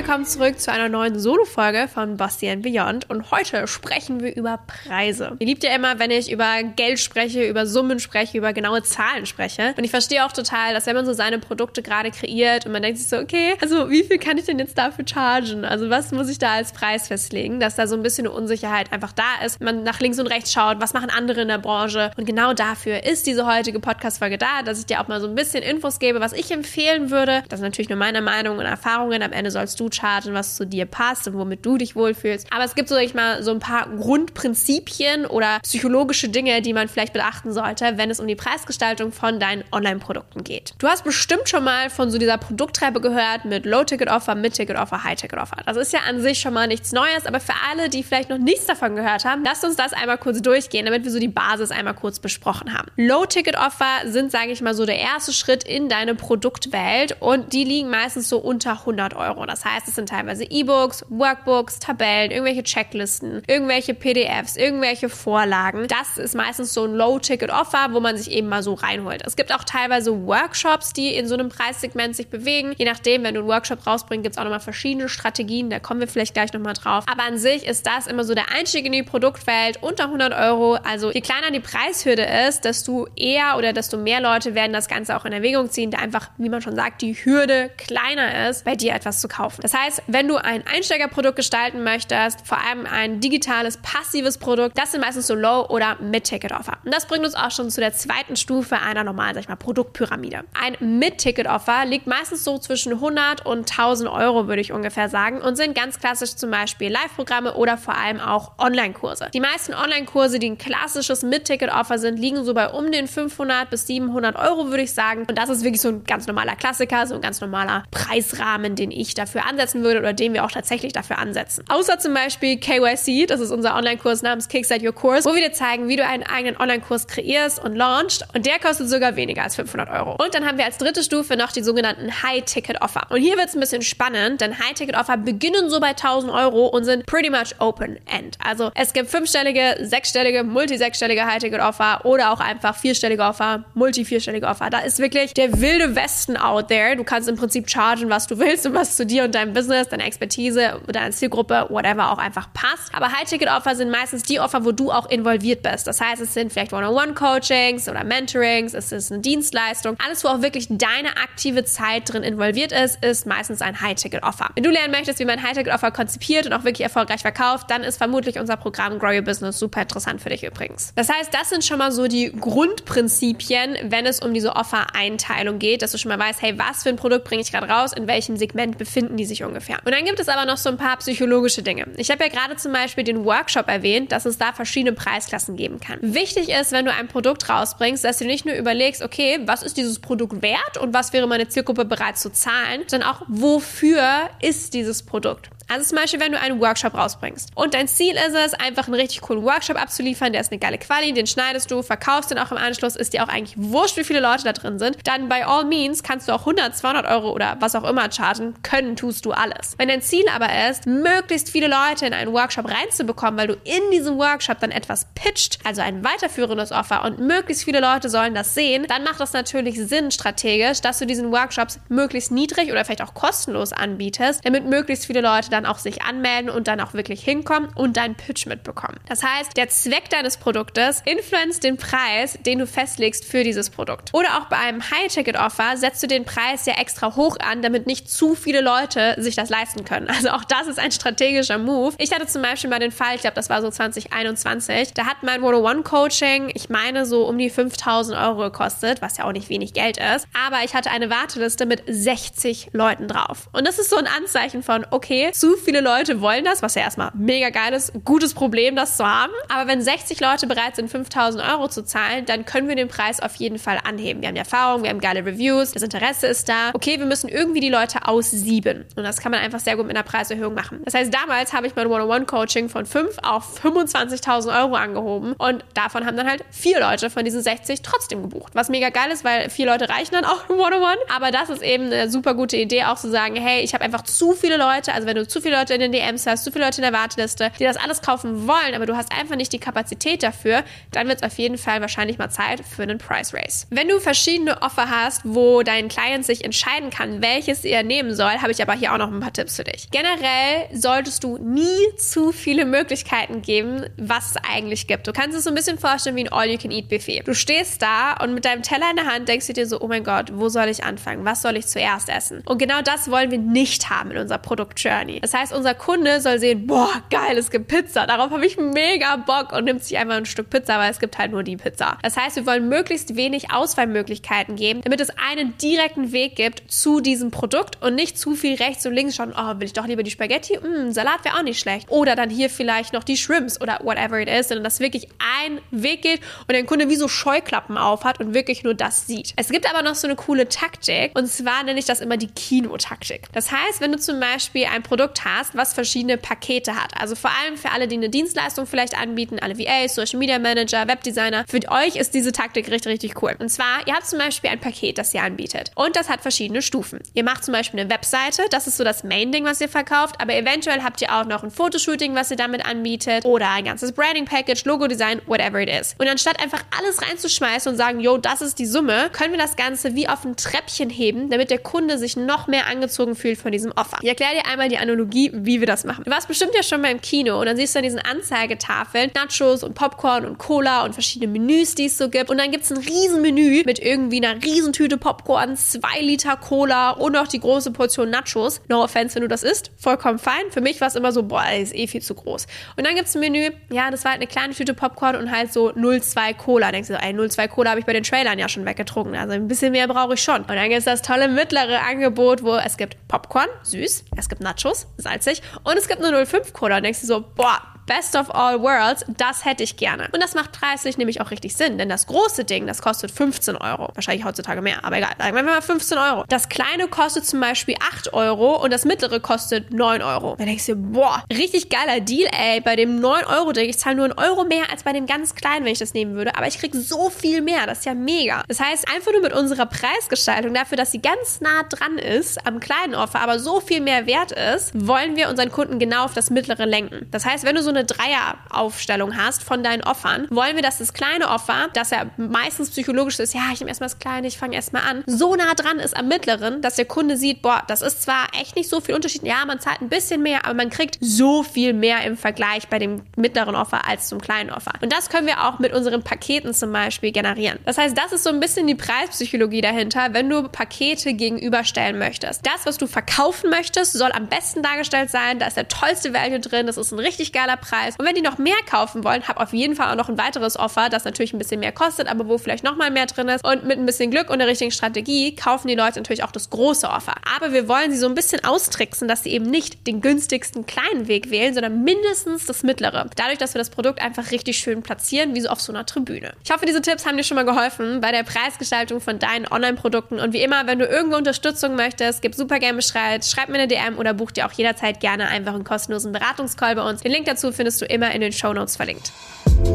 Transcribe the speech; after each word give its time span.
Willkommen 0.00 0.24
zurück 0.24 0.58
zu 0.58 0.72
einer 0.72 0.88
neuen 0.88 1.20
Solo-Folge 1.20 1.86
von 1.86 2.16
Basti 2.16 2.48
and 2.48 2.62
Beyond. 2.62 3.10
Und 3.10 3.30
heute 3.30 3.66
sprechen 3.66 4.20
wir 4.20 4.34
über 4.34 4.58
Preise. 4.66 5.36
Ihr 5.40 5.46
liebt 5.46 5.62
ja 5.62 5.74
immer, 5.74 5.98
wenn 5.98 6.10
ich 6.10 6.32
über 6.32 6.62
Geld 6.74 6.98
spreche, 6.98 7.46
über 7.46 7.66
Summen 7.66 8.00
spreche, 8.00 8.38
über 8.38 8.54
genaue 8.54 8.82
Zahlen 8.82 9.26
spreche. 9.26 9.74
Und 9.76 9.84
ich 9.84 9.90
verstehe 9.90 10.24
auch 10.24 10.32
total, 10.32 10.72
dass 10.72 10.86
wenn 10.86 10.96
man 10.96 11.04
so 11.04 11.12
seine 11.12 11.38
Produkte 11.38 11.82
gerade 11.82 12.10
kreiert 12.12 12.64
und 12.64 12.72
man 12.72 12.80
denkt 12.80 12.98
sich 12.98 13.08
so, 13.08 13.18
okay, 13.18 13.56
also 13.60 13.90
wie 13.90 14.02
viel 14.02 14.16
kann 14.16 14.38
ich 14.38 14.46
denn 14.46 14.58
jetzt 14.58 14.78
dafür 14.78 15.04
chargen? 15.06 15.66
Also 15.66 15.90
was 15.90 16.12
muss 16.12 16.30
ich 16.30 16.38
da 16.38 16.54
als 16.54 16.72
Preis 16.72 17.08
festlegen? 17.08 17.60
Dass 17.60 17.76
da 17.76 17.86
so 17.86 17.94
ein 17.94 18.02
bisschen 18.02 18.26
eine 18.26 18.34
Unsicherheit 18.34 18.94
einfach 18.94 19.12
da 19.12 19.44
ist. 19.44 19.60
Man 19.60 19.82
nach 19.82 20.00
links 20.00 20.18
und 20.18 20.28
rechts 20.28 20.50
schaut, 20.50 20.80
was 20.80 20.94
machen 20.94 21.10
andere 21.10 21.42
in 21.42 21.48
der 21.48 21.58
Branche? 21.58 22.10
Und 22.16 22.24
genau 22.24 22.54
dafür 22.54 23.04
ist 23.04 23.26
diese 23.26 23.46
heutige 23.46 23.80
Podcast-Folge 23.80 24.38
da, 24.38 24.62
dass 24.64 24.78
ich 24.78 24.86
dir 24.86 25.02
auch 25.02 25.08
mal 25.08 25.20
so 25.20 25.26
ein 25.26 25.34
bisschen 25.34 25.62
Infos 25.62 25.98
gebe, 25.98 26.20
was 26.20 26.32
ich 26.32 26.50
empfehlen 26.50 27.10
würde. 27.10 27.42
Das 27.50 27.58
ist 27.58 27.64
natürlich 27.64 27.90
nur 27.90 27.98
meine 27.98 28.22
Meinung 28.22 28.56
und 28.56 28.64
Erfahrungen. 28.64 29.22
Am 29.22 29.32
Ende 29.32 29.50
sollst 29.50 29.78
du 29.78 29.89
chargen, 29.92 30.34
was 30.34 30.56
zu 30.56 30.66
dir 30.66 30.86
passt 30.86 31.26
und 31.28 31.34
womit 31.34 31.64
du 31.64 31.76
dich 31.76 31.96
wohlfühlst. 31.96 32.46
Aber 32.50 32.64
es 32.64 32.74
gibt 32.74 32.88
so, 32.88 32.94
sag 32.94 33.04
ich 33.04 33.14
mal, 33.14 33.42
so 33.42 33.50
ein 33.50 33.60
paar 33.60 33.88
Grundprinzipien 33.88 35.26
oder 35.26 35.58
psychologische 35.62 36.28
Dinge, 36.28 36.62
die 36.62 36.72
man 36.72 36.88
vielleicht 36.88 37.12
beachten 37.12 37.52
sollte, 37.52 37.92
wenn 37.96 38.10
es 38.10 38.20
um 38.20 38.26
die 38.26 38.36
Preisgestaltung 38.36 39.12
von 39.12 39.40
deinen 39.40 39.64
Online-Produkten 39.72 40.44
geht. 40.44 40.74
Du 40.78 40.86
hast 40.86 41.04
bestimmt 41.04 41.48
schon 41.48 41.64
mal 41.64 41.90
von 41.90 42.10
so 42.10 42.18
dieser 42.18 42.38
Produkttreppe 42.38 43.00
gehört 43.00 43.44
mit 43.44 43.66
Low-Ticket-Offer, 43.66 44.34
Mid-Ticket-Offer, 44.34 45.04
High-Ticket-Offer. 45.04 45.62
Das 45.66 45.76
ist 45.76 45.92
ja 45.92 46.00
an 46.08 46.20
sich 46.20 46.40
schon 46.40 46.54
mal 46.54 46.66
nichts 46.66 46.92
Neues, 46.92 47.26
aber 47.26 47.40
für 47.40 47.54
alle, 47.70 47.88
die 47.88 48.02
vielleicht 48.02 48.30
noch 48.30 48.38
nichts 48.38 48.66
davon 48.66 48.96
gehört 48.96 49.24
haben, 49.24 49.44
lasst 49.44 49.64
uns 49.64 49.76
das 49.76 49.92
einmal 49.92 50.18
kurz 50.18 50.42
durchgehen, 50.42 50.86
damit 50.86 51.04
wir 51.04 51.10
so 51.10 51.18
die 51.18 51.28
Basis 51.28 51.70
einmal 51.70 51.94
kurz 51.94 52.18
besprochen 52.18 52.76
haben. 52.76 52.88
Low-Ticket-Offer 52.96 54.06
sind, 54.10 54.30
sage 54.30 54.50
ich 54.50 54.60
mal, 54.60 54.74
so 54.74 54.86
der 54.86 54.98
erste 54.98 55.32
Schritt 55.32 55.64
in 55.64 55.88
deine 55.88 56.14
Produktwelt 56.14 57.16
und 57.20 57.52
die 57.52 57.64
liegen 57.64 57.90
meistens 57.90 58.28
so 58.28 58.38
unter 58.38 58.72
100 58.72 59.14
Euro. 59.14 59.46
Das 59.46 59.64
heißt, 59.64 59.79
es 59.88 59.94
sind 59.94 60.08
teilweise 60.08 60.44
E-Books, 60.44 61.04
Workbooks, 61.08 61.78
Tabellen, 61.78 62.30
irgendwelche 62.30 62.62
Checklisten, 62.62 63.42
irgendwelche 63.46 63.94
PDFs, 63.94 64.56
irgendwelche 64.56 65.08
Vorlagen. 65.08 65.86
Das 65.88 66.18
ist 66.18 66.34
meistens 66.34 66.74
so 66.74 66.84
ein 66.84 66.94
Low-Ticket-Offer, 66.94 67.88
wo 67.92 68.00
man 68.00 68.16
sich 68.16 68.30
eben 68.30 68.48
mal 68.48 68.62
so 68.62 68.74
reinholt. 68.74 69.22
Es 69.26 69.36
gibt 69.36 69.54
auch 69.54 69.64
teilweise 69.64 70.26
Workshops, 70.26 70.92
die 70.92 71.14
in 71.14 71.26
so 71.26 71.34
einem 71.34 71.48
Preissegment 71.48 72.16
sich 72.16 72.28
bewegen. 72.28 72.74
Je 72.76 72.84
nachdem, 72.84 73.22
wenn 73.22 73.34
du 73.34 73.40
einen 73.40 73.48
Workshop 73.48 73.86
rausbringst, 73.86 74.24
gibt 74.24 74.34
es 74.34 74.38
auch 74.38 74.44
nochmal 74.44 74.60
verschiedene 74.60 75.08
Strategien. 75.08 75.70
Da 75.70 75.78
kommen 75.78 76.00
wir 76.00 76.08
vielleicht 76.08 76.34
gleich 76.34 76.52
nochmal 76.52 76.74
drauf. 76.74 77.04
Aber 77.10 77.24
an 77.24 77.38
sich 77.38 77.66
ist 77.66 77.86
das 77.86 78.06
immer 78.06 78.24
so 78.24 78.34
der 78.34 78.52
Einstieg 78.52 78.86
in 78.86 78.92
die 78.92 79.02
Produktwelt 79.02 79.82
unter 79.82 80.04
100 80.04 80.32
Euro. 80.32 80.74
Also 80.74 81.10
je 81.10 81.20
kleiner 81.20 81.50
die 81.50 81.60
Preishürde 81.60 82.22
ist, 82.48 82.64
desto 82.64 83.08
eher 83.16 83.56
oder 83.56 83.72
desto 83.72 83.96
mehr 83.96 84.20
Leute 84.20 84.54
werden 84.54 84.72
das 84.72 84.88
Ganze 84.88 85.16
auch 85.16 85.24
in 85.24 85.32
Erwägung 85.32 85.70
ziehen, 85.70 85.90
da 85.90 85.98
einfach, 85.98 86.30
wie 86.38 86.48
man 86.48 86.62
schon 86.62 86.76
sagt, 86.76 87.02
die 87.02 87.14
Hürde 87.14 87.70
kleiner 87.76 88.48
ist, 88.48 88.64
bei 88.64 88.76
dir 88.76 88.94
etwas 88.94 89.20
zu 89.20 89.28
kaufen. 89.28 89.60
Das 89.62 89.69
heißt, 89.74 90.02
wenn 90.06 90.28
du 90.28 90.36
ein 90.36 90.64
Einsteigerprodukt 90.66 91.36
gestalten 91.36 91.82
möchtest, 91.82 92.46
vor 92.46 92.58
allem 92.58 92.86
ein 92.86 93.20
digitales, 93.20 93.78
passives 93.78 94.38
Produkt, 94.38 94.78
das 94.78 94.92
sind 94.92 95.00
meistens 95.00 95.26
so 95.26 95.34
Low- 95.34 95.66
oder 95.68 95.96
Mid-Ticket-Offer. 96.00 96.78
Und 96.84 96.94
das 96.94 97.06
bringt 97.06 97.24
uns 97.24 97.34
auch 97.34 97.50
schon 97.50 97.70
zu 97.70 97.80
der 97.80 97.92
zweiten 97.92 98.36
Stufe 98.36 98.78
einer 98.78 99.04
normalen, 99.04 99.34
sag 99.34 99.42
ich 99.42 99.48
mal, 99.48 99.56
Produktpyramide. 99.56 100.44
Ein 100.54 100.76
Mid-Ticket-Offer 100.98 101.84
liegt 101.86 102.06
meistens 102.06 102.44
so 102.44 102.58
zwischen 102.58 102.94
100 102.94 103.44
und 103.44 103.70
1000 103.70 104.10
Euro, 104.10 104.48
würde 104.48 104.60
ich 104.60 104.72
ungefähr 104.72 105.08
sagen, 105.08 105.40
und 105.40 105.56
sind 105.56 105.74
ganz 105.74 105.98
klassisch 105.98 106.36
zum 106.36 106.50
Beispiel 106.50 106.90
Live-Programme 106.90 107.54
oder 107.54 107.76
vor 107.76 107.96
allem 107.96 108.20
auch 108.20 108.52
Online-Kurse. 108.58 109.28
Die 109.34 109.40
meisten 109.40 109.74
Online-Kurse, 109.74 110.38
die 110.38 110.50
ein 110.50 110.58
klassisches 110.58 111.22
Mid-Ticket-Offer 111.22 111.98
sind, 111.98 112.18
liegen 112.18 112.44
so 112.44 112.54
bei 112.54 112.68
um 112.68 112.90
den 112.90 113.08
500 113.08 113.70
bis 113.70 113.86
700 113.86 114.36
Euro, 114.36 114.68
würde 114.68 114.82
ich 114.82 114.94
sagen. 114.94 115.26
Und 115.28 115.36
das 115.36 115.48
ist 115.48 115.64
wirklich 115.64 115.80
so 115.80 115.88
ein 115.88 116.04
ganz 116.04 116.26
normaler 116.26 116.56
Klassiker, 116.56 117.06
so 117.06 117.14
ein 117.14 117.20
ganz 117.20 117.40
normaler 117.40 117.84
Preisrahmen, 117.90 118.76
den 118.76 118.90
ich 118.90 119.14
dafür 119.14 119.44
ansetzen 119.50 119.82
würde 119.82 120.00
oder 120.00 120.12
den 120.12 120.32
wir 120.32 120.44
auch 120.44 120.50
tatsächlich 120.50 120.92
dafür 120.92 121.18
ansetzen. 121.18 121.64
Außer 121.68 121.98
zum 121.98 122.14
Beispiel 122.14 122.58
KYC, 122.58 123.26
das 123.26 123.40
ist 123.40 123.50
unser 123.50 123.76
Online-Kurs 123.76 124.22
namens 124.22 124.48
Kickstart 124.48 124.82
Your 124.82 124.94
Course, 124.94 125.28
wo 125.28 125.34
wir 125.34 125.42
dir 125.42 125.52
zeigen, 125.52 125.88
wie 125.88 125.96
du 125.96 126.06
einen 126.06 126.22
eigenen 126.22 126.56
Online-Kurs 126.56 127.06
kreierst 127.06 127.62
und 127.62 127.76
launchst 127.76 128.24
und 128.34 128.46
der 128.46 128.58
kostet 128.58 128.88
sogar 128.88 129.16
weniger 129.16 129.42
als 129.42 129.56
500 129.56 129.90
Euro. 129.90 130.16
Und 130.22 130.34
dann 130.34 130.46
haben 130.46 130.58
wir 130.58 130.64
als 130.64 130.78
dritte 130.78 131.02
Stufe 131.02 131.36
noch 131.36 131.52
die 131.52 131.62
sogenannten 131.62 132.22
High-Ticket-Offer. 132.22 133.08
Und 133.10 133.20
hier 133.20 133.36
wird 133.36 133.48
es 133.48 133.54
ein 133.54 133.60
bisschen 133.60 133.82
spannend, 133.82 134.40
denn 134.40 134.58
High-Ticket-Offer 134.58 135.16
beginnen 135.16 135.68
so 135.70 135.80
bei 135.80 135.90
1000 135.90 136.32
Euro 136.32 136.66
und 136.66 136.84
sind 136.84 137.06
pretty 137.06 137.30
much 137.30 137.54
open-end. 137.58 138.38
Also 138.44 138.70
es 138.74 138.92
gibt 138.92 139.10
fünfstellige, 139.10 139.76
sechsstellige, 139.80 140.44
multi-sechsstellige 140.44 141.26
High-Ticket-Offer 141.26 142.04
oder 142.04 142.32
auch 142.32 142.40
einfach 142.40 142.76
vierstellige 142.76 143.22
Offer, 143.22 143.64
multi-vierstellige 143.74 144.46
Offer. 144.46 144.70
Da 144.70 144.80
ist 144.80 144.98
wirklich 144.98 145.34
der 145.34 145.60
wilde 145.60 145.96
Westen 145.96 146.36
out 146.36 146.68
there. 146.68 146.96
Du 146.96 147.04
kannst 147.04 147.28
im 147.28 147.36
Prinzip 147.36 147.68
chargen, 147.68 148.10
was 148.10 148.26
du 148.26 148.38
willst 148.38 148.66
und 148.66 148.74
was 148.74 148.96
zu 148.96 149.06
dir 149.06 149.24
und 149.24 149.34
deinem 149.34 149.39
Business, 149.46 149.88
deiner 149.88 150.06
Expertise, 150.06 150.80
deiner 150.86 151.10
Zielgruppe, 151.10 151.66
whatever 151.68 152.12
auch 152.12 152.18
einfach 152.18 152.52
passt. 152.52 152.94
Aber 152.94 153.12
High-Ticket-Offer 153.12 153.74
sind 153.76 153.90
meistens 153.90 154.22
die 154.22 154.40
Offer, 154.40 154.64
wo 154.64 154.72
du 154.72 154.90
auch 154.90 155.08
involviert 155.08 155.62
bist. 155.62 155.86
Das 155.86 156.00
heißt, 156.00 156.22
es 156.22 156.34
sind 156.34 156.52
vielleicht 156.52 156.72
One-on-One-Coachings 156.72 157.88
oder 157.88 158.04
Mentorings, 158.04 158.74
es 158.74 158.92
ist 158.92 159.12
eine 159.12 159.20
Dienstleistung. 159.20 159.96
Alles, 160.04 160.24
wo 160.24 160.28
auch 160.28 160.42
wirklich 160.42 160.66
deine 160.68 161.16
aktive 161.22 161.64
Zeit 161.64 162.12
drin 162.12 162.22
involviert 162.22 162.72
ist, 162.72 163.04
ist 163.04 163.26
meistens 163.26 163.62
ein 163.62 163.80
High-Ticket-Offer. 163.80 164.50
Wenn 164.54 164.64
du 164.64 164.70
lernen 164.70 164.92
möchtest, 164.92 165.18
wie 165.18 165.24
man 165.24 165.42
High-Ticket-Offer 165.42 165.90
konzipiert 165.90 166.46
und 166.46 166.52
auch 166.52 166.64
wirklich 166.64 166.82
erfolgreich 166.82 167.20
verkauft, 167.20 167.70
dann 167.70 167.82
ist 167.82 167.98
vermutlich 167.98 168.38
unser 168.38 168.56
Programm 168.56 168.98
Grow 168.98 169.14
Your 169.14 169.22
Business 169.22 169.58
super 169.58 169.82
interessant 169.82 170.20
für 170.20 170.30
dich 170.30 170.44
übrigens. 170.44 170.92
Das 170.96 171.08
heißt, 171.08 171.32
das 171.32 171.50
sind 171.50 171.64
schon 171.64 171.78
mal 171.78 171.92
so 171.92 172.06
die 172.06 172.32
Grundprinzipien, 172.32 173.76
wenn 173.84 174.06
es 174.06 174.20
um 174.20 174.34
diese 174.34 174.56
Offer-Einteilung 174.56 175.58
geht, 175.58 175.82
dass 175.82 175.92
du 175.92 175.98
schon 175.98 176.10
mal 176.10 176.18
weißt, 176.18 176.42
hey, 176.42 176.58
was 176.58 176.82
für 176.82 176.88
ein 176.88 176.96
Produkt 176.96 177.24
bringe 177.24 177.42
ich 177.42 177.52
gerade 177.52 177.68
raus, 177.68 177.92
in 177.92 178.06
welchem 178.06 178.36
Segment 178.36 178.78
befinden 178.78 179.16
die 179.16 179.24
sich 179.30 179.44
ungefähr. 179.44 179.78
Und 179.84 179.92
dann 179.92 180.04
gibt 180.04 180.20
es 180.20 180.28
aber 180.28 180.44
noch 180.44 180.58
so 180.58 180.68
ein 180.68 180.76
paar 180.76 180.98
psychologische 180.98 181.62
Dinge. 181.62 181.86
Ich 181.96 182.10
habe 182.10 182.24
ja 182.24 182.30
gerade 182.30 182.56
zum 182.56 182.72
Beispiel 182.72 183.04
den 183.04 183.24
Workshop 183.24 183.68
erwähnt, 183.68 184.12
dass 184.12 184.26
es 184.26 184.36
da 184.36 184.52
verschiedene 184.52 184.92
Preisklassen 184.94 185.56
geben 185.56 185.80
kann. 185.80 185.98
Wichtig 186.02 186.50
ist, 186.50 186.72
wenn 186.72 186.84
du 186.84 186.92
ein 186.92 187.08
Produkt 187.08 187.48
rausbringst, 187.48 188.04
dass 188.04 188.18
du 188.18 188.26
nicht 188.26 188.44
nur 188.44 188.54
überlegst, 188.54 189.02
okay, 189.02 189.40
was 189.46 189.62
ist 189.62 189.76
dieses 189.76 189.98
Produkt 189.98 190.42
wert 190.42 190.76
und 190.78 190.92
was 190.92 191.12
wäre 191.12 191.26
meine 191.26 191.48
Zielgruppe 191.48 191.84
bereit 191.84 192.18
zu 192.18 192.30
zahlen, 192.30 192.82
sondern 192.86 193.08
auch, 193.08 193.22
wofür 193.28 194.28
ist 194.40 194.74
dieses 194.74 195.02
Produkt. 195.02 195.50
Also 195.70 195.86
zum 195.86 195.98
Beispiel, 195.98 196.18
wenn 196.18 196.32
du 196.32 196.40
einen 196.40 196.60
Workshop 196.60 196.94
rausbringst. 196.94 197.50
Und 197.54 197.74
dein 197.74 197.86
Ziel 197.86 198.14
ist 198.14 198.34
es, 198.34 198.54
einfach 198.54 198.86
einen 198.86 198.94
richtig 198.94 199.20
coolen 199.20 199.44
Workshop 199.44 199.80
abzuliefern, 199.80 200.32
der 200.32 200.40
ist 200.40 200.50
eine 200.50 200.58
geile 200.58 200.78
Quali, 200.78 201.12
den 201.12 201.28
schneidest 201.28 201.70
du, 201.70 201.82
verkaufst 201.82 202.32
den 202.32 202.38
auch 202.38 202.50
im 202.50 202.58
Anschluss, 202.58 202.96
ist 202.96 203.12
dir 203.12 203.22
auch 203.22 203.28
eigentlich 203.28 203.54
wurscht, 203.56 203.96
wie 203.96 204.02
viele 204.02 204.18
Leute 204.18 204.42
da 204.42 204.52
drin 204.52 204.80
sind, 204.80 204.98
dann 205.04 205.28
by 205.28 205.42
all 205.46 205.64
means 205.64 206.02
kannst 206.02 206.28
du 206.28 206.32
auch 206.32 206.40
100, 206.40 206.76
200 206.76 207.06
Euro 207.06 207.30
oder 207.30 207.56
was 207.60 207.76
auch 207.76 207.84
immer 207.84 208.10
chargen, 208.10 208.54
können 208.64 208.96
tust 208.96 209.24
du 209.24 209.30
alles. 209.30 209.76
Wenn 209.78 209.88
dein 209.88 210.02
Ziel 210.02 210.24
aber 210.34 210.48
ist, 210.68 210.86
möglichst 210.86 211.50
viele 211.50 211.68
Leute 211.68 212.04
in 212.04 212.14
einen 212.14 212.32
Workshop 212.32 212.68
reinzubekommen, 212.68 213.38
weil 213.38 213.46
du 213.46 213.54
in 213.62 213.92
diesem 213.92 214.18
Workshop 214.18 214.58
dann 214.58 214.72
etwas 214.72 215.06
pitcht, 215.14 215.60
also 215.64 215.82
ein 215.82 216.02
weiterführendes 216.02 216.72
Offer 216.72 217.04
und 217.04 217.20
möglichst 217.20 217.62
viele 217.62 217.78
Leute 217.78 218.08
sollen 218.08 218.34
das 218.34 218.54
sehen, 218.54 218.86
dann 218.88 219.04
macht 219.04 219.20
das 219.20 219.32
natürlich 219.34 219.78
Sinn 219.78 220.10
strategisch, 220.10 220.80
dass 220.80 220.98
du 220.98 221.06
diesen 221.06 221.30
Workshops 221.30 221.78
möglichst 221.88 222.32
niedrig 222.32 222.72
oder 222.72 222.84
vielleicht 222.84 223.02
auch 223.02 223.14
kostenlos 223.14 223.72
anbietest, 223.72 224.44
damit 224.44 224.66
möglichst 224.66 225.06
viele 225.06 225.20
Leute 225.20 225.48
dann 225.48 225.59
dann 225.60 225.70
auch 225.70 225.78
sich 225.78 226.02
anmelden 226.02 226.50
und 226.50 226.68
dann 226.68 226.80
auch 226.80 226.94
wirklich 226.94 227.22
hinkommen 227.22 227.70
und 227.74 227.96
deinen 227.96 228.14
Pitch 228.14 228.46
mitbekommen. 228.46 228.98
Das 229.08 229.22
heißt, 229.22 229.56
der 229.56 229.68
Zweck 229.68 230.08
deines 230.10 230.36
Produktes 230.36 231.02
influenzt 231.04 231.64
den 231.64 231.76
Preis, 231.76 232.38
den 232.46 232.58
du 232.58 232.66
festlegst 232.66 233.24
für 233.24 233.44
dieses 233.44 233.70
Produkt. 233.70 234.10
Oder 234.12 234.38
auch 234.38 234.46
bei 234.46 234.56
einem 234.56 234.82
High-Ticket-Offer 234.82 235.76
setzt 235.76 236.02
du 236.02 236.06
den 236.06 236.24
Preis 236.24 236.66
ja 236.66 236.74
extra 236.74 237.14
hoch 237.16 237.36
an, 237.40 237.62
damit 237.62 237.86
nicht 237.86 238.10
zu 238.10 238.34
viele 238.34 238.60
Leute 238.60 239.16
sich 239.18 239.36
das 239.36 239.50
leisten 239.50 239.84
können. 239.84 240.08
Also 240.08 240.30
auch 240.30 240.44
das 240.44 240.66
ist 240.66 240.78
ein 240.78 240.92
strategischer 240.92 241.58
Move. 241.58 241.94
Ich 241.98 242.12
hatte 242.12 242.26
zum 242.26 242.42
Beispiel 242.42 242.70
mal 242.70 242.78
den 242.78 242.92
Fall, 242.92 243.14
ich 243.14 243.20
glaube, 243.20 243.34
das 243.34 243.50
war 243.50 243.60
so 243.62 243.70
2021, 243.70 244.94
da 244.94 245.06
hat 245.06 245.22
mein 245.22 245.42
One-on-One-Coaching, 245.42 246.50
ich 246.54 246.68
meine, 246.68 247.06
so 247.06 247.26
um 247.26 247.38
die 247.38 247.50
5000 247.50 248.18
Euro 248.18 248.42
gekostet, 248.44 249.02
was 249.02 249.18
ja 249.18 249.24
auch 249.24 249.32
nicht 249.32 249.48
wenig 249.48 249.72
Geld 249.72 249.98
ist. 249.98 250.26
Aber 250.46 250.64
ich 250.64 250.74
hatte 250.74 250.90
eine 250.90 251.10
Warteliste 251.10 251.66
mit 251.66 251.82
60 251.86 252.70
Leuten 252.72 253.08
drauf. 253.08 253.48
Und 253.52 253.66
das 253.66 253.78
ist 253.78 253.90
so 253.90 253.96
ein 253.96 254.06
Anzeichen 254.06 254.62
von, 254.62 254.86
okay, 254.90 255.30
zu 255.32 255.49
viele 255.56 255.80
Leute 255.80 256.20
wollen 256.20 256.44
das, 256.44 256.62
was 256.62 256.74
ja 256.74 256.82
erstmal 256.82 257.10
mega 257.14 257.50
geil 257.50 257.72
ist, 257.72 257.92
gutes 258.04 258.34
Problem, 258.34 258.76
das 258.76 258.96
zu 258.96 259.06
haben. 259.06 259.32
Aber 259.48 259.68
wenn 259.68 259.82
60 259.82 260.20
Leute 260.20 260.46
bereit 260.46 260.76
sind, 260.76 260.90
5000 260.90 261.42
Euro 261.44 261.68
zu 261.68 261.84
zahlen, 261.84 262.26
dann 262.26 262.44
können 262.44 262.68
wir 262.68 262.76
den 262.76 262.88
Preis 262.88 263.20
auf 263.20 263.36
jeden 263.36 263.58
Fall 263.58 263.78
anheben. 263.84 264.22
Wir 264.22 264.28
haben 264.28 264.36
Erfahrung, 264.36 264.82
wir 264.82 264.90
haben 264.90 265.00
geile 265.00 265.24
Reviews, 265.24 265.72
das 265.72 265.82
Interesse 265.82 266.26
ist 266.26 266.48
da. 266.48 266.70
Okay, 266.72 266.98
wir 266.98 267.06
müssen 267.06 267.28
irgendwie 267.28 267.60
die 267.60 267.68
Leute 267.68 268.06
aussieben. 268.06 268.84
Und 268.96 269.04
das 269.04 269.20
kann 269.20 269.32
man 269.32 269.40
einfach 269.40 269.60
sehr 269.60 269.76
gut 269.76 269.86
mit 269.86 269.96
einer 269.96 270.04
Preiserhöhung 270.04 270.54
machen. 270.54 270.80
Das 270.84 270.94
heißt, 270.94 271.12
damals 271.12 271.52
habe 271.52 271.66
ich 271.66 271.76
mein 271.76 271.86
One-on-One-Coaching 271.86 272.68
von 272.68 272.86
5 272.86 273.18
auf 273.22 273.62
25.000 273.62 274.62
Euro 274.62 274.74
angehoben 274.74 275.34
und 275.34 275.64
davon 275.74 276.06
haben 276.06 276.16
dann 276.16 276.28
halt 276.28 276.44
vier 276.50 276.80
Leute 276.80 277.10
von 277.10 277.24
diesen 277.24 277.42
60 277.42 277.82
trotzdem 277.82 278.22
gebucht. 278.22 278.52
Was 278.54 278.68
mega 278.68 278.90
geil 278.90 279.10
ist, 279.10 279.24
weil 279.24 279.50
vier 279.50 279.66
Leute 279.66 279.88
reichen 279.88 280.12
dann 280.12 280.24
auch 280.24 280.48
im 280.48 280.58
One-on-One. 280.58 280.98
Aber 281.14 281.30
das 281.30 281.50
ist 281.50 281.62
eben 281.62 281.86
eine 281.86 282.10
super 282.10 282.34
gute 282.34 282.56
Idee, 282.56 282.84
auch 282.84 282.96
zu 282.96 283.10
sagen, 283.10 283.36
hey, 283.36 283.62
ich 283.62 283.74
habe 283.74 283.84
einfach 283.84 284.02
zu 284.02 284.32
viele 284.32 284.56
Leute, 284.56 284.92
also 284.92 285.06
wenn 285.06 285.16
du 285.16 285.26
zu 285.26 285.39
viele 285.40 285.56
Leute 285.56 285.74
in 285.74 285.80
den 285.80 285.92
DMs 285.92 286.26
hast, 286.26 286.44
zu 286.44 286.52
viele 286.52 286.64
Leute 286.64 286.78
in 286.78 286.90
der 286.90 286.92
Warteliste, 286.92 287.50
die 287.58 287.64
das 287.64 287.76
alles 287.76 288.02
kaufen 288.02 288.46
wollen, 288.46 288.74
aber 288.74 288.86
du 288.86 288.96
hast 288.96 289.12
einfach 289.12 289.36
nicht 289.36 289.52
die 289.52 289.58
Kapazität 289.58 290.22
dafür, 290.22 290.64
dann 290.92 291.08
wird 291.08 291.18
es 291.18 291.22
auf 291.22 291.38
jeden 291.38 291.58
Fall 291.58 291.80
wahrscheinlich 291.80 292.18
mal 292.18 292.30
Zeit 292.30 292.60
für 292.64 292.82
einen 292.82 292.98
Price 292.98 293.34
Race. 293.34 293.66
Wenn 293.70 293.88
du 293.88 294.00
verschiedene 294.00 294.62
Offer 294.62 294.90
hast, 294.90 295.22
wo 295.24 295.62
dein 295.62 295.88
Client 295.88 296.24
sich 296.24 296.44
entscheiden 296.44 296.90
kann, 296.90 297.22
welches 297.22 297.64
er 297.64 297.82
nehmen 297.82 298.14
soll, 298.14 298.32
habe 298.40 298.52
ich 298.52 298.62
aber 298.62 298.74
hier 298.74 298.92
auch 298.92 298.98
noch 298.98 299.10
ein 299.10 299.20
paar 299.20 299.32
Tipps 299.32 299.56
für 299.56 299.64
dich. 299.64 299.88
Generell 299.90 300.68
solltest 300.72 301.24
du 301.24 301.38
nie 301.38 301.96
zu 301.98 302.32
viele 302.32 302.64
Möglichkeiten 302.64 303.42
geben, 303.42 303.84
was 303.96 304.30
es 304.30 304.36
eigentlich 304.48 304.86
gibt. 304.86 305.06
Du 305.06 305.12
kannst 305.12 305.36
es 305.36 305.44
so 305.44 305.50
ein 305.50 305.54
bisschen 305.54 305.78
vorstellen 305.78 306.16
wie 306.16 306.24
ein 306.24 306.32
All-You-Can-Eat-Buffet. 306.32 307.22
Du 307.24 307.34
stehst 307.34 307.82
da 307.82 308.14
und 308.14 308.34
mit 308.34 308.44
deinem 308.44 308.62
Teller 308.62 308.90
in 308.90 308.96
der 308.96 309.06
Hand 309.06 309.28
denkst 309.28 309.46
du 309.46 309.52
dir 309.52 309.66
so, 309.66 309.80
oh 309.80 309.88
mein 309.88 310.04
Gott, 310.04 310.30
wo 310.32 310.48
soll 310.48 310.68
ich 310.68 310.84
anfangen? 310.84 311.24
Was 311.24 311.42
soll 311.42 311.56
ich 311.56 311.66
zuerst 311.66 312.08
essen? 312.08 312.42
Und 312.46 312.58
genau 312.58 312.82
das 312.82 313.10
wollen 313.10 313.30
wir 313.30 313.38
nicht 313.38 313.90
haben 313.90 314.10
in 314.10 314.18
unserer 314.18 314.38
Produkt-Journey. 314.38 315.20
Das 315.30 315.42
heißt, 315.42 315.52
unser 315.52 315.74
Kunde 315.74 316.20
soll 316.20 316.40
sehen, 316.40 316.66
boah, 316.66 316.90
geil, 317.08 317.38
es 317.38 317.52
gibt 317.52 317.68
Pizza. 317.68 318.04
Darauf 318.04 318.32
habe 318.32 318.44
ich 318.44 318.56
mega 318.56 319.14
Bock 319.14 319.52
und 319.52 319.62
nimmt 319.62 319.84
sich 319.84 319.96
einfach 319.96 320.16
ein 320.16 320.26
Stück 320.26 320.50
Pizza, 320.50 320.80
weil 320.80 320.90
es 320.90 320.98
gibt 320.98 321.18
halt 321.18 321.30
nur 321.30 321.44
die 321.44 321.56
Pizza. 321.56 321.98
Das 322.02 322.16
heißt, 322.16 322.34
wir 322.34 322.46
wollen 322.46 322.68
möglichst 322.68 323.14
wenig 323.14 323.52
Auswahlmöglichkeiten 323.52 324.56
geben, 324.56 324.80
damit 324.82 325.00
es 325.00 325.10
einen 325.10 325.56
direkten 325.58 326.10
Weg 326.10 326.34
gibt 326.34 326.72
zu 326.72 327.00
diesem 327.00 327.30
Produkt 327.30 327.80
und 327.80 327.94
nicht 327.94 328.18
zu 328.18 328.34
viel 328.34 328.56
rechts 328.56 328.84
und 328.86 328.92
links 328.92 329.14
schauen, 329.14 329.32
oh, 329.38 329.60
will 329.60 329.66
ich 329.66 329.72
doch 329.72 329.86
lieber 329.86 330.02
die 330.02 330.10
Spaghetti? 330.10 330.58
Mm, 330.58 330.90
Salat 330.90 331.24
wäre 331.24 331.36
auch 331.36 331.44
nicht 331.44 331.60
schlecht. 331.60 331.88
Oder 331.90 332.16
dann 332.16 332.28
hier 332.28 332.50
vielleicht 332.50 332.92
noch 332.92 333.04
die 333.04 333.16
Shrimps 333.16 333.60
oder 333.60 333.78
whatever 333.84 334.18
it 334.18 334.28
is, 334.28 334.48
sondern 334.48 334.64
dass 334.64 334.80
wirklich 334.80 335.06
ein 335.44 335.60
Weg 335.70 336.02
geht 336.02 336.22
und 336.48 336.54
der 336.54 336.64
Kunde 336.64 336.88
wie 336.88 336.96
so 336.96 337.06
Scheuklappen 337.06 337.78
aufhat 337.78 338.18
und 338.18 338.34
wirklich 338.34 338.64
nur 338.64 338.74
das 338.74 339.06
sieht. 339.06 339.32
Es 339.36 339.50
gibt 339.50 339.70
aber 339.72 339.82
noch 339.82 339.94
so 339.94 340.08
eine 340.08 340.16
coole 340.16 340.48
Taktik 340.48 341.16
und 341.16 341.28
zwar 341.28 341.62
nenne 341.62 341.78
ich 341.78 341.84
das 341.84 342.00
immer 342.00 342.16
die 342.16 342.26
Kinotaktik. 342.26 343.28
Das 343.32 343.52
heißt, 343.52 343.80
wenn 343.80 343.92
du 343.92 343.98
zum 343.98 344.18
Beispiel 344.18 344.64
ein 344.64 344.82
Produkt 344.82 345.09
hast, 345.24 345.56
was 345.56 345.74
verschiedene 345.74 346.16
Pakete 346.16 346.74
hat, 346.74 346.92
also 347.00 347.14
vor 347.14 347.30
allem 347.42 347.56
für 347.56 347.70
alle, 347.70 347.88
die 347.88 347.96
eine 347.96 348.10
Dienstleistung 348.10 348.66
vielleicht 348.66 348.98
anbieten, 348.98 349.38
alle 349.40 349.58
VAs, 349.58 349.94
Social 349.94 350.18
Media 350.18 350.38
Manager, 350.38 350.86
Webdesigner, 350.88 351.44
für 351.48 351.60
euch 351.70 351.96
ist 351.96 352.14
diese 352.14 352.32
Taktik 352.32 352.70
richtig, 352.70 352.92
richtig 352.92 353.22
cool. 353.22 353.34
Und 353.38 353.48
zwar, 353.48 353.86
ihr 353.86 353.94
habt 353.94 354.06
zum 354.06 354.18
Beispiel 354.18 354.50
ein 354.50 354.60
Paket, 354.60 354.98
das 354.98 355.14
ihr 355.14 355.22
anbietet 355.22 355.70
und 355.74 355.96
das 355.96 356.08
hat 356.08 356.20
verschiedene 356.20 356.62
Stufen. 356.62 357.00
Ihr 357.14 357.24
macht 357.24 357.44
zum 357.44 357.52
Beispiel 357.52 357.80
eine 357.80 357.90
Webseite, 357.90 358.42
das 358.50 358.66
ist 358.66 358.76
so 358.76 358.84
das 358.84 359.04
Main-Ding, 359.04 359.44
was 359.44 359.60
ihr 359.60 359.68
verkauft, 359.68 360.16
aber 360.20 360.34
eventuell 360.34 360.82
habt 360.82 361.00
ihr 361.02 361.14
auch 361.14 361.24
noch 361.24 361.42
ein 361.42 361.50
Fotoshooting, 361.50 362.14
was 362.14 362.30
ihr 362.30 362.36
damit 362.36 362.64
anbietet 362.64 363.24
oder 363.24 363.50
ein 363.50 363.64
ganzes 363.64 363.92
Branding-Package, 363.92 364.64
Logo-Design, 364.64 365.22
whatever 365.26 365.60
it 365.60 365.70
is. 365.70 365.94
Und 365.98 366.08
anstatt 366.08 366.40
einfach 366.42 366.62
alles 366.78 367.02
reinzuschmeißen 367.02 367.72
und 367.72 367.78
sagen, 367.78 368.00
yo, 368.00 368.18
das 368.18 368.40
ist 368.42 368.58
die 368.58 368.66
Summe, 368.66 369.10
können 369.12 369.32
wir 369.32 369.38
das 369.38 369.56
Ganze 369.56 369.94
wie 369.94 370.08
auf 370.08 370.24
ein 370.24 370.36
Treppchen 370.36 370.90
heben, 370.90 371.30
damit 371.30 371.50
der 371.50 371.58
Kunde 371.58 371.98
sich 371.98 372.16
noch 372.16 372.46
mehr 372.46 372.66
angezogen 372.66 373.14
fühlt 373.14 373.38
von 373.38 373.52
diesem 373.52 373.72
Offer. 373.72 373.98
Ich 374.02 374.08
erkläre 374.08 374.34
dir 374.34 374.46
einmal 374.46 374.68
die 374.68 374.78
Analogie, 374.78 374.99
wie 375.10 375.60
wir 375.60 375.66
das 375.66 375.84
machen. 375.84 376.04
Du 376.04 376.10
warst 376.10 376.28
bestimmt 376.28 376.52
ja 376.54 376.62
schon 376.62 376.80
mal 376.80 376.90
im 376.90 377.00
Kino 377.00 377.38
und 377.38 377.46
dann 377.46 377.56
siehst 377.56 377.74
du 377.74 377.78
an 377.78 377.84
diesen 377.84 378.00
Anzeigetafeln 378.00 379.10
Nachos 379.14 379.62
und 379.62 379.74
Popcorn 379.74 380.24
und 380.24 380.38
Cola 380.38 380.84
und 380.84 380.94
verschiedene 380.94 381.30
Menüs, 381.30 381.74
die 381.74 381.86
es 381.86 381.98
so 381.98 382.08
gibt. 382.08 382.30
Und 382.30 382.38
dann 382.38 382.50
gibt 382.50 382.64
es 382.64 382.70
ein 382.70 382.78
Riesenmenü 382.78 383.62
mit 383.64 383.78
irgendwie 383.78 384.24
einer 384.24 384.42
Riesentüte 384.42 384.96
Popcorn, 384.96 385.56
zwei 385.56 386.00
Liter 386.00 386.36
Cola 386.36 386.90
und 386.90 387.12
noch 387.12 387.28
die 387.28 387.40
große 387.40 387.70
Portion 387.72 388.10
Nachos. 388.10 388.60
No 388.68 388.82
offense, 388.82 389.14
wenn 389.14 389.22
du 389.22 389.28
das 389.28 389.42
isst. 389.42 389.70
Vollkommen 389.76 390.18
fein. 390.18 390.50
Für 390.50 390.60
mich 390.60 390.80
war 390.80 390.88
es 390.88 390.96
immer 390.96 391.12
so, 391.12 391.22
boah, 391.22 391.44
ist 391.52 391.74
eh 391.74 391.86
viel 391.86 392.02
zu 392.02 392.14
groß. 392.14 392.46
Und 392.76 392.86
dann 392.86 392.94
gibt 392.94 393.08
es 393.08 393.14
ein 393.14 393.20
Menü, 393.20 393.50
ja, 393.70 393.90
das 393.90 394.04
war 394.04 394.12
halt 394.12 394.20
eine 394.20 394.28
kleine 394.28 394.54
Tüte 394.54 394.74
Popcorn 394.74 395.16
und 395.16 395.30
halt 395.30 395.52
so 395.52 395.70
0,2 395.70 396.34
Cola. 396.34 396.72
Denkst 396.72 396.88
du, 396.88 396.94
ey, 396.94 397.12
0,2 397.12 397.48
Cola 397.48 397.70
habe 397.70 397.80
ich 397.80 397.86
bei 397.86 397.92
den 397.92 398.02
Trailern 398.02 398.38
ja 398.38 398.48
schon 398.48 398.64
weggetrunken. 398.64 399.16
Also 399.16 399.32
ein 399.32 399.48
bisschen 399.48 399.72
mehr 399.72 399.88
brauche 399.88 400.14
ich 400.14 400.22
schon. 400.22 400.42
Und 400.42 400.48
dann 400.48 400.68
gibt 400.68 400.78
es 400.78 400.84
das 400.84 401.02
tolle 401.02 401.28
mittlere 401.28 401.80
Angebot, 401.82 402.42
wo 402.42 402.56
es 402.56 402.76
gibt 402.76 402.96
Popcorn, 403.08 403.48
süß, 403.62 404.04
es 404.16 404.28
gibt 404.28 404.40
Nachos, 404.40 404.86
salzig 405.00 405.42
und 405.62 405.76
es 405.76 405.88
gibt 405.88 406.02
eine 406.04 406.16
0,5 406.16 406.52
Cola. 406.52 406.76
Und 406.76 406.84
denkst 406.84 407.00
du 407.00 407.06
so, 407.06 407.20
boah, 407.34 407.60
Best 407.90 408.14
of 408.14 408.32
all 408.32 408.62
worlds, 408.62 409.04
das 409.08 409.44
hätte 409.44 409.64
ich 409.64 409.76
gerne. 409.76 410.06
Und 410.12 410.22
das 410.22 410.34
macht 410.34 410.52
preislich 410.52 410.96
nämlich 410.96 411.20
auch 411.20 411.32
richtig 411.32 411.56
Sinn, 411.56 411.76
denn 411.76 411.88
das 411.88 412.06
große 412.06 412.44
Ding, 412.44 412.68
das 412.68 412.82
kostet 412.82 413.10
15 413.10 413.56
Euro. 413.56 413.88
Wahrscheinlich 413.94 414.24
heutzutage 414.24 414.62
mehr, 414.62 414.84
aber 414.84 414.98
egal. 414.98 415.10
Sagen 415.18 415.34
wir 415.34 415.42
mal 415.42 415.60
15 415.60 415.98
Euro. 415.98 416.24
Das 416.28 416.48
kleine 416.48 416.86
kostet 416.86 417.26
zum 417.26 417.40
Beispiel 417.40 417.74
8 417.92 418.14
Euro 418.14 418.62
und 418.62 418.72
das 418.72 418.84
mittlere 418.84 419.18
kostet 419.18 419.72
9 419.72 420.02
Euro. 420.02 420.36
Dann 420.38 420.46
denkst 420.46 420.66
du, 420.66 420.76
boah, 420.76 421.24
richtig 421.36 421.68
geiler 421.68 421.98
Deal, 421.98 422.30
ey. 422.32 422.60
Bei 422.60 422.76
dem 422.76 423.00
9 423.00 423.24
Euro 423.24 423.50
Ding, 423.50 423.68
ich 423.68 423.80
zahle 423.80 423.96
nur 423.96 424.04
einen 424.04 424.18
Euro 424.18 424.44
mehr 424.44 424.70
als 424.70 424.84
bei 424.84 424.92
dem 424.92 425.06
ganz 425.06 425.34
kleinen, 425.34 425.64
wenn 425.64 425.72
ich 425.72 425.80
das 425.80 425.92
nehmen 425.92 426.14
würde, 426.14 426.36
aber 426.36 426.46
ich 426.46 426.60
kriege 426.60 426.78
so 426.78 427.10
viel 427.10 427.42
mehr. 427.42 427.66
Das 427.66 427.78
ist 427.78 427.86
ja 427.86 427.94
mega. 427.94 428.44
Das 428.46 428.60
heißt, 428.60 428.86
einfach 428.94 429.10
nur 429.10 429.22
mit 429.22 429.32
unserer 429.32 429.66
Preisgestaltung 429.66 430.54
dafür, 430.54 430.76
dass 430.76 430.92
sie 430.92 431.02
ganz 431.02 431.40
nah 431.40 431.64
dran 431.68 431.98
ist 431.98 432.46
am 432.46 432.60
kleinen 432.60 432.94
Offer, 432.94 433.20
aber 433.20 433.40
so 433.40 433.58
viel 433.58 433.80
mehr 433.80 434.06
wert 434.06 434.30
ist, 434.30 434.70
wollen 434.86 435.16
wir 435.16 435.28
unseren 435.28 435.50
Kunden 435.50 435.80
genau 435.80 436.04
auf 436.04 436.14
das 436.14 436.30
mittlere 436.30 436.66
lenken. 436.66 437.08
Das 437.10 437.26
heißt, 437.26 437.42
wenn 437.44 437.56
du 437.56 437.64
so 437.64 437.70
eine 437.70 437.79
Dreieraufstellung 437.84 439.16
hast 439.16 439.42
von 439.42 439.62
deinen 439.62 439.82
Offern, 439.82 440.26
wollen 440.30 440.56
wir, 440.56 440.62
dass 440.62 440.78
das 440.78 440.92
kleine 440.92 441.28
Offer, 441.28 441.68
das 441.74 441.90
ja 441.90 442.06
meistens 442.16 442.70
psychologisch 442.70 443.18
ist, 443.18 443.34
ja, 443.34 443.42
ich 443.52 443.60
nehme 443.60 443.70
erstmal 443.70 443.88
das 443.88 443.98
kleine, 443.98 444.26
ich 444.26 444.38
fange 444.38 444.54
erstmal 444.54 444.82
an, 444.82 445.02
so 445.06 445.34
nah 445.34 445.54
dran 445.54 445.78
ist 445.78 445.96
am 445.96 446.08
mittleren, 446.08 446.62
dass 446.62 446.76
der 446.76 446.84
Kunde 446.84 447.16
sieht, 447.16 447.42
boah, 447.42 447.62
das 447.66 447.82
ist 447.82 448.02
zwar 448.02 448.28
echt 448.40 448.56
nicht 448.56 448.68
so 448.68 448.80
viel 448.80 448.94
Unterschied, 448.94 449.22
ja, 449.24 449.44
man 449.46 449.60
zahlt 449.60 449.80
ein 449.80 449.88
bisschen 449.88 450.22
mehr, 450.22 450.44
aber 450.44 450.54
man 450.54 450.70
kriegt 450.70 450.98
so 451.00 451.42
viel 451.42 451.72
mehr 451.72 452.02
im 452.04 452.16
Vergleich 452.16 452.68
bei 452.68 452.78
dem 452.78 453.02
mittleren 453.16 453.54
Offer 453.54 453.86
als 453.86 454.08
zum 454.08 454.20
kleinen 454.20 454.50
Offer. 454.50 454.72
Und 454.80 454.92
das 454.92 455.08
können 455.08 455.26
wir 455.26 455.46
auch 455.46 455.58
mit 455.58 455.72
unseren 455.72 456.02
Paketen 456.02 456.54
zum 456.54 456.72
Beispiel 456.72 457.12
generieren. 457.12 457.58
Das 457.64 457.78
heißt, 457.78 457.96
das 457.96 458.12
ist 458.12 458.24
so 458.24 458.30
ein 458.30 458.40
bisschen 458.40 458.66
die 458.66 458.74
Preispsychologie 458.74 459.60
dahinter, 459.60 460.08
wenn 460.12 460.28
du 460.28 460.48
Pakete 460.48 461.14
gegenüberstellen 461.14 461.98
möchtest. 461.98 462.46
Das, 462.46 462.66
was 462.66 462.78
du 462.78 462.86
verkaufen 462.86 463.50
möchtest, 463.50 463.92
soll 463.92 464.12
am 464.12 464.28
besten 464.28 464.62
dargestellt 464.62 465.10
sein, 465.10 465.38
da 465.38 465.46
ist 465.46 465.56
der 465.56 465.68
tollste 465.68 466.12
Value 466.14 466.40
drin, 466.40 466.66
das 466.66 466.76
ist 466.76 466.92
ein 466.92 466.98
richtig 466.98 467.32
geiler 467.32 467.56
Preis. 467.60 467.94
Und 467.98 468.06
wenn 468.06 468.14
die 468.14 468.22
noch 468.22 468.38
mehr 468.38 468.56
kaufen 468.68 469.04
wollen, 469.04 469.26
hab 469.26 469.38
auf 469.40 469.52
jeden 469.52 469.74
Fall 469.76 469.90
auch 469.90 469.96
noch 469.96 470.08
ein 470.08 470.18
weiteres 470.18 470.58
Offer, 470.58 470.88
das 470.88 471.04
natürlich 471.04 471.32
ein 471.32 471.38
bisschen 471.38 471.60
mehr 471.60 471.72
kostet, 471.72 472.08
aber 472.08 472.28
wo 472.28 472.38
vielleicht 472.38 472.64
noch 472.64 472.76
mal 472.76 472.90
mehr 472.90 473.06
drin 473.06 473.28
ist. 473.28 473.44
Und 473.44 473.64
mit 473.64 473.78
ein 473.78 473.86
bisschen 473.86 474.10
Glück 474.10 474.30
und 474.30 474.38
der 474.38 474.48
richtigen 474.48 474.70
Strategie 474.70 475.34
kaufen 475.34 475.68
die 475.68 475.74
Leute 475.74 475.98
natürlich 475.98 476.24
auch 476.24 476.32
das 476.32 476.50
große 476.50 476.88
Offer. 476.88 477.14
Aber 477.36 477.52
wir 477.52 477.68
wollen 477.68 477.92
sie 477.92 477.98
so 477.98 478.06
ein 478.06 478.14
bisschen 478.14 478.44
austricksen, 478.44 479.08
dass 479.08 479.22
sie 479.22 479.30
eben 479.30 479.46
nicht 479.46 479.86
den 479.86 480.00
günstigsten 480.00 480.66
kleinen 480.66 481.08
Weg 481.08 481.30
wählen, 481.30 481.54
sondern 481.54 481.82
mindestens 481.84 482.46
das 482.46 482.62
mittlere. 482.62 483.08
Dadurch, 483.16 483.38
dass 483.38 483.54
wir 483.54 483.58
das 483.58 483.70
Produkt 483.70 484.00
einfach 484.00 484.30
richtig 484.30 484.58
schön 484.58 484.82
platzieren, 484.82 485.34
wie 485.34 485.40
so 485.40 485.48
auf 485.48 485.60
so 485.60 485.72
einer 485.72 485.86
Tribüne. 485.86 486.32
Ich 486.44 486.50
hoffe, 486.50 486.66
diese 486.66 486.80
Tipps 486.80 487.06
haben 487.06 487.16
dir 487.16 487.24
schon 487.24 487.36
mal 487.36 487.44
geholfen 487.44 488.00
bei 488.00 488.12
der 488.12 488.22
Preisgestaltung 488.22 489.00
von 489.00 489.18
deinen 489.18 489.46
Online-Produkten. 489.46 490.18
Und 490.18 490.32
wie 490.32 490.42
immer, 490.42 490.66
wenn 490.66 490.78
du 490.78 490.86
irgendwo 490.86 491.16
Unterstützung 491.16 491.74
möchtest, 491.76 492.22
gib 492.22 492.34
super 492.34 492.58
gerne 492.58 492.76
Bescheid, 492.76 493.24
schreib 493.24 493.48
mir 493.48 493.56
eine 493.56 493.68
DM 493.68 493.98
oder 493.98 494.14
buch 494.14 494.30
dir 494.30 494.46
auch 494.46 494.52
jederzeit 494.52 495.00
gerne 495.00 495.28
einfach 495.28 495.54
einen 495.54 495.64
kostenlosen 495.64 496.12
Beratungscall 496.12 496.74
bei 496.74 496.88
uns. 496.88 497.02
Den 497.02 497.12
Link 497.12 497.26
findest 497.52 497.80
du 497.80 497.86
immer 497.86 498.14
in 498.14 498.20
den 498.20 498.32
Show 498.32 498.52
Notes 498.52 498.76
verlinkt. 498.76 499.12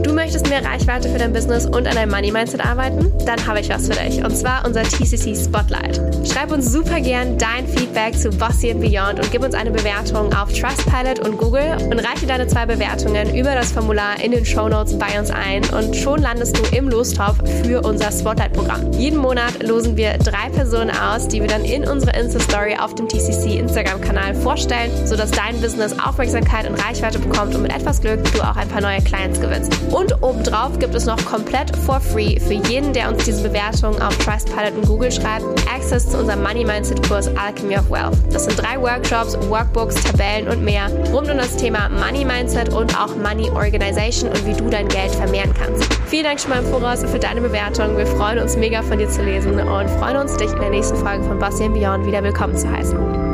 Du 0.04 0.14
möchtest 0.14 0.50
mehr 0.50 0.64
Reichweite 0.64 1.10
für 1.10 1.18
dein 1.18 1.34
Business 1.34 1.66
und 1.66 1.88
an 1.88 1.96
deinem 1.96 2.10
Money 2.10 2.32
Mindset 2.32 2.66
arbeiten? 2.66 3.12
Dann 3.26 3.46
habe 3.48 3.60
ich 3.60 3.70
was 3.70 3.88
für 3.88 3.94
dich 3.94 4.24
und 4.24 4.36
zwar 4.36 4.66
unser 4.66 4.84
TCC 4.84 5.36
Spotlight. 5.36 6.00
Schreib 6.28 6.52
uns 6.52 6.72
super 6.72 7.00
gern 7.00 7.38
dein 7.38 7.68
Feedback 7.68 8.16
zu 8.16 8.30
Bossy 8.30 8.72
and 8.72 8.82
Beyond 8.82 9.20
und 9.20 9.32
gib 9.32 9.44
uns 9.44 9.54
eine 9.54 9.72
Bewertung 9.72 10.34
auf 10.34 10.52
Trustpilot 10.54 11.20
und 11.20 11.38
Google 11.38 11.78
und 11.90 12.00
reiche 12.00 12.26
deine 12.28 12.48
zwei 12.48 12.66
Bewertungen 12.66 13.36
über 13.36 13.54
das 13.54 13.72
Formular 13.72 14.22
in 14.24 14.32
den 14.32 14.46
Show 14.46 14.68
Notes 14.68 14.98
bei 14.98 15.20
uns 15.20 15.30
ein 15.30 15.64
und 15.70 15.96
schon 15.96 16.22
landest 16.22 16.58
du 16.58 16.76
im 16.76 16.90
Lostopf 16.90 17.38
für 17.64 17.82
unser 17.82 18.12
Spotlight-Programm. 18.12 18.92
Jeden 18.94 19.20
Monat 19.20 19.64
losen 19.64 19.98
wir 19.98 20.18
drei 20.18 20.50
Personen 20.50 20.92
aus, 20.92 21.28
die 21.28 21.42
wir 21.42 21.48
dann 21.48 21.64
in 21.64 21.88
unserer 21.88 22.16
Insta-Story 22.16 22.76
auf 22.80 22.96
dem 22.96 23.08
TCC 23.08 23.60
Instagram-Kanal 23.60 24.36
vorstellen, 24.36 24.92
sodass 25.06 25.32
dein 25.32 25.60
Business 25.62 25.96
Aufmerksamkeit 26.00 26.70
und 26.70 26.76
Reichweite 26.76 27.20
bekommt 27.20 27.56
und 27.56 27.65
mit 27.66 27.76
etwas 27.76 28.00
Glück 28.00 28.24
du 28.32 28.42
auch 28.42 28.56
ein 28.58 28.68
paar 28.68 28.82
neue 28.82 29.02
Clients 29.02 29.42
gewinnst. 29.42 29.74
Und 29.92 30.22
obendrauf 30.22 30.78
gibt 30.78 30.94
es 30.94 31.06
noch 31.06 31.24
komplett 31.26 31.76
for 31.76 32.00
free 32.00 32.40
für 32.40 32.54
jeden, 32.54 32.94
der 32.94 33.10
uns 33.10 33.26
diese 33.26 33.42
Bewertung 33.42 34.00
auf 34.02 34.16
Trustpilot 34.20 34.76
und 34.76 34.86
Google 34.86 35.12
schreibt, 35.12 35.44
Access 35.74 36.12
zu 36.12 36.20
unserem 36.20 36.44
Money 36.44 36.64
Mindset 36.64 37.08
Kurs 37.08 37.28
Alchemy 37.36 37.78
of 37.78 37.90
Wealth. 37.90 38.18
Das 38.32 38.46
sind 38.46 38.62
drei 38.62 38.80
Workshops, 38.80 39.36
Workbooks, 39.50 39.96
Tabellen 40.04 40.48
und 40.48 40.64
mehr 40.64 40.90
rund 41.12 41.30
um 41.30 41.38
das 41.38 41.56
Thema 41.58 41.90
Money 41.90 42.24
Mindset 42.24 42.72
und 42.72 42.96
auch 43.00 43.16
Money 43.16 43.50
Organization 43.50 44.30
und 44.30 44.46
wie 44.46 44.54
du 44.54 44.70
dein 44.70 44.88
Geld 44.88 45.12
vermehren 45.16 45.52
kannst. 45.60 45.92
Vielen 46.06 46.26
Dank 46.26 46.40
schon 46.40 46.52
mal 46.52 46.60
im 46.60 46.66
Voraus 46.66 47.04
für 47.04 47.20
deine 47.20 47.42
Bewertung. 47.42 47.98
Wir 47.98 48.06
freuen 48.06 48.38
uns 48.38 48.56
mega 48.56 48.84
von 48.84 49.00
dir 49.00 49.10
zu 49.10 49.24
lesen 49.24 49.60
und 49.60 49.90
freuen 49.90 50.18
uns, 50.18 50.38
dich 50.38 50.52
in 50.52 50.60
der 50.60 50.70
nächsten 50.70 50.98
Folge 50.98 51.24
von 51.24 51.40
Bossy 51.40 51.68
Beyond 51.68 52.06
wieder 52.06 52.22
willkommen 52.22 52.56
zu 52.56 52.70
heißen. 52.70 53.25